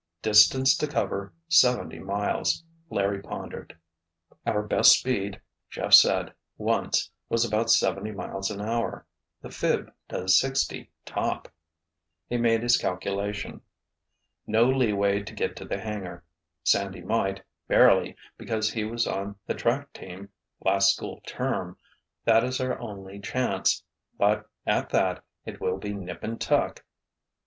[0.23, 3.77] "Distance to cover, seventy miles," Larry pondered.
[4.47, 5.39] "Our best speed,
[5.69, 9.05] Jeff said, once, was about seventy miles an hour.
[9.43, 11.49] The 'phib' does sixty, top."
[12.27, 13.61] He made his calculation.
[14.47, 19.93] "No leeway to get to the hangar—Sandy might, barely, because he was on the track
[19.93, 20.29] team,
[20.65, 21.77] last school term.
[22.25, 23.83] That is our only chance.
[24.17, 26.83] But, at that, it will be 'nip and tuck'!"